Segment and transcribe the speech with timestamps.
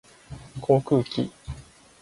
[0.59, 1.31] 航空機